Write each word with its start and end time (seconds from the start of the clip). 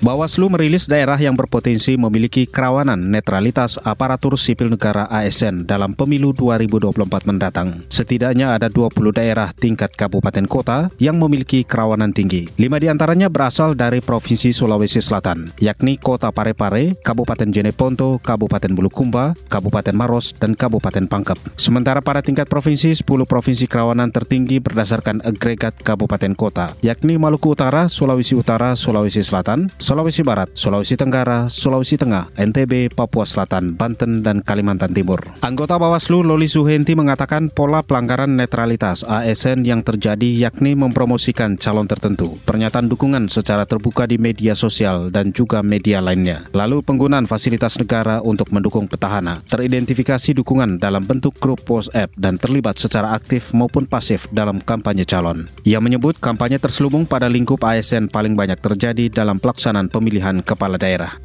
Bawaslu 0.00 0.48
merilis 0.48 0.88
daerah 0.88 1.20
yang 1.20 1.36
berpotensi 1.36 1.92
memiliki 2.00 2.48
kerawanan 2.48 3.12
netralitas 3.12 3.76
aparatur 3.84 4.40
sipil 4.40 4.72
negara 4.72 5.04
ASN 5.12 5.68
dalam 5.68 5.92
pemilu 5.92 6.32
2024 6.32 7.28
mendatang. 7.28 7.84
Setidaknya 7.92 8.56
ada 8.56 8.72
20 8.72 8.96
daerah 9.12 9.52
tingkat 9.52 9.92
kabupaten 9.92 10.48
kota 10.48 10.88
yang 10.96 11.20
memiliki 11.20 11.68
kerawanan 11.68 12.16
tinggi. 12.16 12.48
Lima 12.56 12.80
di 12.80 12.88
antaranya 12.88 13.28
berasal 13.28 13.76
dari 13.76 14.00
Provinsi 14.00 14.56
Sulawesi 14.56 15.04
Selatan, 15.04 15.52
yakni 15.60 16.00
Kota 16.00 16.32
Parepare, 16.32 16.96
Kabupaten 17.04 17.52
Jeneponto, 17.52 18.16
Kabupaten 18.24 18.72
Bulukumba, 18.72 19.36
Kabupaten 19.52 19.92
Maros, 19.92 20.32
dan 20.32 20.56
Kabupaten 20.56 21.12
Pangkep. 21.12 21.60
Sementara 21.60 22.00
pada 22.00 22.24
tingkat 22.24 22.48
provinsi, 22.48 22.96
10 22.96 23.28
provinsi 23.28 23.68
kerawanan 23.68 24.08
tertinggi 24.08 24.64
berdasarkan 24.64 25.20
agregat 25.28 25.76
kabupaten 25.84 26.32
kota, 26.32 26.72
yakni 26.80 27.20
Maluku 27.20 27.52
Utara, 27.52 27.84
Sulawesi 27.92 28.32
Utara, 28.32 28.72
Sulawesi 28.72 29.20
Selatan, 29.20 29.68
Sulawesi 29.90 30.22
Barat, 30.22 30.54
Sulawesi 30.54 30.94
Tenggara, 30.94 31.50
Sulawesi 31.50 31.98
Tengah, 31.98 32.30
NTB, 32.38 32.94
Papua 32.94 33.26
Selatan, 33.26 33.74
Banten, 33.74 34.22
dan 34.22 34.38
Kalimantan 34.38 34.94
Timur. 34.94 35.18
Anggota 35.42 35.82
Bawaslu 35.82 36.22
Loli 36.22 36.46
Suhenti 36.46 36.94
mengatakan 36.94 37.50
pola 37.50 37.82
pelanggaran 37.82 38.38
netralitas 38.38 39.02
ASN 39.02 39.66
yang 39.66 39.82
terjadi 39.82 40.30
yakni 40.30 40.78
mempromosikan 40.78 41.58
calon 41.58 41.90
tertentu, 41.90 42.38
pernyataan 42.46 42.86
dukungan 42.86 43.26
secara 43.26 43.66
terbuka 43.66 44.06
di 44.06 44.14
media 44.14 44.54
sosial 44.54 45.10
dan 45.10 45.34
juga 45.34 45.58
media 45.58 45.98
lainnya. 45.98 46.46
Lalu 46.54 46.86
penggunaan 46.86 47.26
fasilitas 47.26 47.74
negara 47.74 48.22
untuk 48.22 48.54
mendukung 48.54 48.86
petahana, 48.86 49.42
teridentifikasi 49.50 50.38
dukungan 50.38 50.78
dalam 50.78 51.02
bentuk 51.02 51.34
grup 51.42 51.66
WhatsApp 51.66 52.14
dan 52.14 52.38
terlibat 52.38 52.78
secara 52.78 53.10
aktif 53.10 53.50
maupun 53.50 53.90
pasif 53.90 54.30
dalam 54.30 54.62
kampanye 54.62 55.02
calon. 55.02 55.50
Ia 55.66 55.82
menyebut 55.82 56.14
kampanye 56.22 56.62
terselubung 56.62 57.10
pada 57.10 57.26
lingkup 57.26 57.66
ASN 57.66 58.06
paling 58.06 58.38
banyak 58.38 58.62
terjadi 58.62 59.10
dalam 59.10 59.42
pelaksanaan 59.42 59.79
pemilihan 59.86 60.42
kepala 60.42 60.76
daerah. 60.76 61.16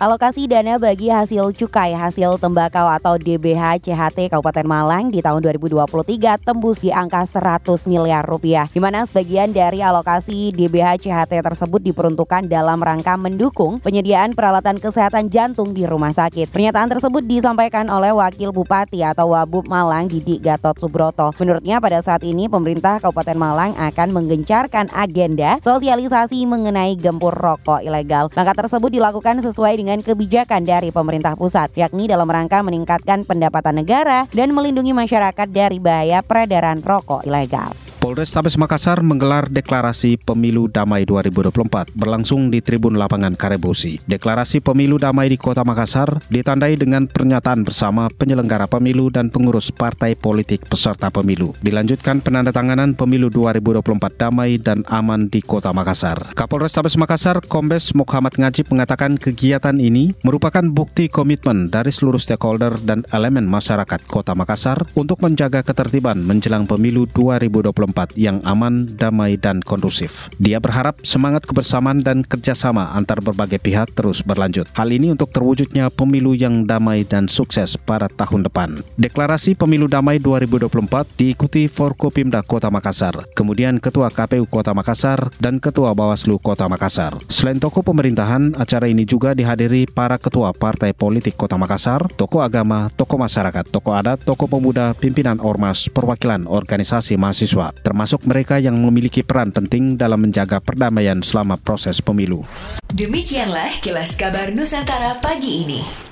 Alokasi 0.00 0.48
dana 0.48 0.80
bagi 0.80 1.12
hasil 1.12 1.52
cukai 1.52 1.92
hasil 1.92 2.40
tembakau 2.40 2.88
atau 2.88 3.20
DBH 3.20 3.84
CHT 3.84 4.32
Kabupaten 4.32 4.64
Malang 4.64 5.12
di 5.12 5.20
tahun 5.20 5.44
2023 5.44 6.40
tembus 6.40 6.80
di 6.80 6.88
angka 6.88 7.28
100 7.28 7.84
miliar 7.84 8.24
rupiah. 8.24 8.64
Di 8.72 8.80
mana 8.80 9.04
sebagian 9.04 9.52
dari 9.52 9.84
alokasi 9.84 10.56
DBH 10.56 11.04
CHT 11.04 11.44
tersebut 11.44 11.84
diperuntukkan 11.84 12.48
dalam 12.48 12.80
rangka 12.80 13.20
mendukung 13.20 13.76
penyediaan 13.76 14.32
peralatan 14.32 14.80
kesehatan 14.80 15.28
jantung 15.28 15.76
di 15.76 15.84
rumah 15.84 16.16
sakit. 16.16 16.48
Pernyataan 16.48 16.96
tersebut 16.96 17.20
disampaikan 17.20 17.84
oleh 17.92 18.16
Wakil 18.16 18.56
Bupati 18.56 19.04
atau 19.04 19.36
Wabub 19.36 19.68
Malang 19.68 20.08
Didi 20.08 20.40
Gatot 20.40 20.80
Subroto. 20.80 21.36
Menurutnya 21.36 21.76
pada 21.76 22.00
saat 22.00 22.24
ini 22.24 22.48
pemerintah 22.48 23.04
Kabupaten 23.04 23.36
Malang 23.36 23.76
akan 23.76 24.16
menggencarkan 24.16 24.88
agenda 24.96 25.60
sosialisasi 25.60 26.48
mengenai 26.48 26.96
gempur 26.96 27.36
rokok 27.36 27.84
ilegal. 27.84 28.32
Langkah 28.32 28.64
tersebut 28.64 28.96
dilakukan 28.96 29.44
sesuai 29.44 29.76
dengan 29.76 29.89
dengan 29.90 30.06
kebijakan 30.06 30.62
dari 30.62 30.94
pemerintah 30.94 31.34
pusat, 31.34 31.74
yakni 31.74 32.06
dalam 32.06 32.30
rangka 32.30 32.62
meningkatkan 32.62 33.26
pendapatan 33.26 33.82
negara 33.82 34.30
dan 34.30 34.54
melindungi 34.54 34.94
masyarakat 34.94 35.50
dari 35.50 35.82
bahaya 35.82 36.22
peredaran 36.22 36.78
rokok 36.78 37.26
ilegal. 37.26 37.89
Polrestabes 38.00 38.56
Makassar 38.56 39.04
menggelar 39.04 39.52
deklarasi 39.52 40.16
Pemilu 40.16 40.72
Damai 40.72 41.04
2024 41.04 41.92
berlangsung 41.92 42.48
di 42.48 42.64
Tribun 42.64 42.96
Lapangan 42.96 43.36
Karebosi. 43.36 44.00
Deklarasi 44.08 44.64
Pemilu 44.64 44.96
Damai 44.96 45.28
di 45.28 45.36
Kota 45.36 45.68
Makassar 45.68 46.08
ditandai 46.32 46.80
dengan 46.80 47.04
pernyataan 47.04 47.60
bersama 47.60 48.08
penyelenggara 48.08 48.64
pemilu 48.72 49.12
dan 49.12 49.28
pengurus 49.28 49.68
partai 49.68 50.16
politik 50.16 50.64
peserta 50.64 51.12
pemilu. 51.12 51.52
Dilanjutkan 51.60 52.24
penandatanganan 52.24 52.96
Pemilu 52.96 53.28
2024 53.28 53.84
damai 54.16 54.56
dan 54.56 54.80
aman 54.88 55.28
di 55.28 55.44
Kota 55.44 55.68
Makassar. 55.76 56.32
Kapolrestabes 56.32 56.96
Makassar 56.96 57.44
Kombes 57.44 57.92
Muhammad 57.92 58.32
Ngajib 58.32 58.72
mengatakan 58.72 59.20
kegiatan 59.20 59.76
ini 59.76 60.16
merupakan 60.24 60.64
bukti 60.64 61.12
komitmen 61.12 61.68
dari 61.68 61.92
seluruh 61.92 62.16
stakeholder 62.16 62.80
dan 62.80 63.04
elemen 63.12 63.44
masyarakat 63.44 64.00
Kota 64.08 64.32
Makassar 64.32 64.88
untuk 64.96 65.20
menjaga 65.20 65.60
ketertiban 65.60 66.24
menjelang 66.24 66.64
Pemilu 66.64 67.04
2024 67.12 67.89
yang 68.16 68.40
aman, 68.42 68.88
damai, 68.96 69.36
dan 69.36 69.60
kondusif. 69.60 70.32
Dia 70.40 70.58
berharap 70.58 71.02
semangat 71.04 71.44
kebersamaan 71.44 72.00
dan 72.00 72.24
kerjasama 72.24 72.96
antar 72.96 73.20
berbagai 73.20 73.60
pihak 73.60 73.92
terus 73.92 74.24
berlanjut. 74.24 74.66
Hal 74.74 74.88
ini 74.90 75.12
untuk 75.12 75.30
terwujudnya 75.30 75.92
pemilu 75.92 76.32
yang 76.32 76.64
damai 76.64 77.04
dan 77.04 77.28
sukses 77.28 77.76
pada 77.76 78.08
tahun 78.08 78.46
depan. 78.46 78.80
Deklarasi 78.96 79.56
Pemilu 79.56 79.86
Damai 79.90 80.20
2024 80.22 81.18
diikuti 81.18 81.66
Forkopimda 81.66 82.40
Kota 82.44 82.68
Makassar, 82.72 83.28
kemudian 83.36 83.76
Ketua 83.82 84.08
KPU 84.08 84.48
Kota 84.48 84.72
Makassar, 84.72 85.32
dan 85.38 85.60
Ketua 85.60 85.92
Bawaslu 85.92 86.40
Kota 86.40 86.66
Makassar. 86.70 87.18
Selain 87.28 87.58
tokoh 87.60 87.84
pemerintahan, 87.84 88.56
acara 88.56 88.86
ini 88.88 89.04
juga 89.04 89.36
dihadiri 89.36 89.88
para 89.90 90.16
ketua 90.16 90.52
partai 90.52 90.92
politik 90.92 91.36
Kota 91.36 91.56
Makassar, 91.56 92.06
tokoh 92.14 92.44
agama, 92.44 92.92
tokoh 92.94 93.18
masyarakat, 93.20 93.64
tokoh 93.68 93.94
adat, 93.96 94.18
tokoh 94.22 94.46
pemuda, 94.46 94.92
pimpinan 94.96 95.40
ormas, 95.40 95.88
perwakilan 95.88 96.44
organisasi 96.46 97.16
mahasiswa, 97.16 97.72
termasuk 97.80 98.28
mereka 98.28 98.60
yang 98.60 98.76
memiliki 98.76 99.24
peran 99.24 99.50
penting 99.50 99.96
dalam 99.96 100.20
menjaga 100.20 100.60
perdamaian 100.60 101.24
selama 101.24 101.56
proses 101.56 101.98
pemilu. 102.04 102.44
Demikianlah 102.92 103.80
kilas 103.80 104.14
kabar 104.20 104.52
Nusantara 104.52 105.16
pagi 105.18 105.64
ini. 105.64 106.09